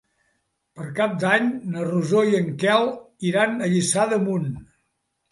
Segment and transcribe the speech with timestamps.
[0.77, 2.87] Per Cap d'Any na Rosó i en Quel
[3.33, 4.49] iran a Lliçà d'Amunt.